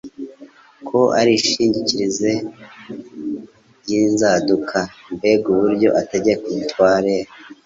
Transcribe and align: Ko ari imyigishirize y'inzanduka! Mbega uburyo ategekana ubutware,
Ko 0.87 0.99
ari 1.19 1.33
imyigishirize 1.63 2.31
y'inzanduka! 3.89 4.77
Mbega 5.15 5.45
uburyo 5.53 5.89
ategekana 6.01 6.49
ubutware, 6.53 7.15